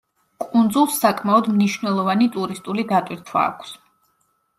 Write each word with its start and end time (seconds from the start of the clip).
კუნძულს 0.43 0.95
საკმაოდ 1.01 1.49
მნიშვნელოვანი 1.57 2.29
ტურისტული 2.37 2.87
დატვირთვა 2.93 3.45
აქვს. 3.51 3.75